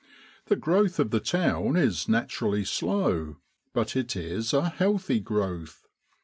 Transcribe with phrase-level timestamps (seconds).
[0.47, 3.35] The growth of the town is naturally slow,
[3.71, 5.87] but it is a healthy growth.